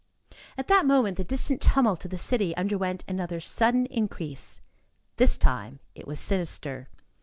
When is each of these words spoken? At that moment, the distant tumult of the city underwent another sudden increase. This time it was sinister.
At 0.57 0.67
that 0.67 0.87
moment, 0.87 1.17
the 1.17 1.23
distant 1.23 1.61
tumult 1.61 2.03
of 2.05 2.09
the 2.09 2.17
city 2.17 2.57
underwent 2.57 3.03
another 3.07 3.39
sudden 3.39 3.85
increase. 3.85 4.59
This 5.17 5.37
time 5.37 5.79
it 5.93 6.07
was 6.07 6.19
sinister. 6.19 6.89